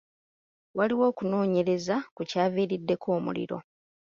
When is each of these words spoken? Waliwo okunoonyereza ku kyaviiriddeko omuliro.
Waliwo 0.77 1.03
okunoonyereza 1.11 1.95
ku 2.15 2.21
kyaviiriddeko 2.29 3.07
omuliro. 3.17 3.57